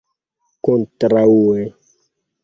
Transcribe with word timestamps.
kontraŭe 0.63 1.59